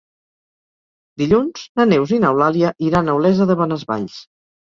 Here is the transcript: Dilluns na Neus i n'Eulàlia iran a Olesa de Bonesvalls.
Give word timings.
Dilluns 1.21 1.65
na 1.81 1.85
Neus 1.91 2.15
i 2.17 2.19
n'Eulàlia 2.25 2.73
iran 2.87 3.11
a 3.13 3.17
Olesa 3.19 3.47
de 3.51 3.59
Bonesvalls. 3.63 4.19